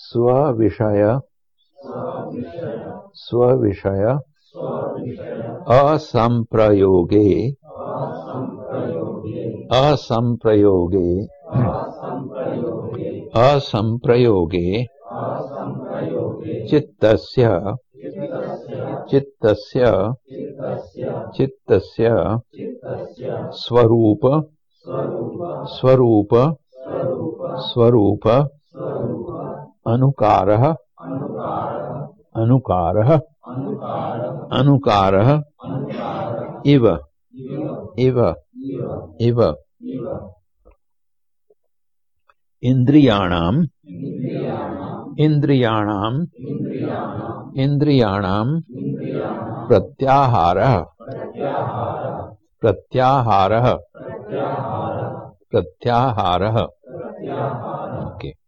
[0.00, 1.16] स्वविषय।
[3.14, 4.04] स्वविषय।
[5.68, 7.50] असंप्रयोगे
[9.70, 11.26] असंप्रयोगे
[13.34, 14.84] असंप्रयोगे
[16.66, 17.60] चित्तस्य।
[19.10, 19.84] चित्तस्य।
[21.36, 22.08] चित्तस्य।
[23.52, 24.26] स्वरूप।
[25.66, 26.34] स्वरूप।
[27.58, 28.28] स्वरूप।
[29.88, 30.64] अनुकारः।
[32.36, 33.10] अनुकारः।
[34.52, 35.30] अनुकारः।
[36.66, 36.86] इव।
[37.98, 38.34] इव।
[39.20, 39.40] इव।
[42.62, 43.66] इन्द्रियाणाम्।
[45.18, 46.26] इन्द्रियाणाम्।
[47.58, 48.60] इन्द्रियाणाम्।
[49.68, 50.84] प्रत्याहारः।
[52.60, 53.74] प्रत्याहारः।
[55.50, 56.60] प्रत्याहारः।
[58.06, 58.47] ओके।